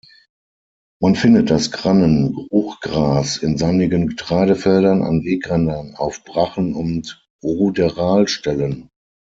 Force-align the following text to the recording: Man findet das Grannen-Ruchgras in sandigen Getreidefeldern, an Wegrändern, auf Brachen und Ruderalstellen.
Man 0.99 1.13
findet 1.13 1.51
das 1.51 1.69
Grannen-Ruchgras 1.69 3.37
in 3.37 3.59
sandigen 3.59 4.07
Getreidefeldern, 4.07 5.03
an 5.03 5.23
Wegrändern, 5.23 5.93
auf 5.95 6.23
Brachen 6.23 6.73
und 6.73 7.23
Ruderalstellen. 7.43 8.89